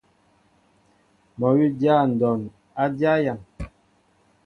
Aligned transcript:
Mol 1.37 1.53
wi 1.59 1.67
dya 1.79 1.95
ndɔn 2.11 2.41
a 2.81 2.83
dya 2.97 3.13
yam. 3.23 3.39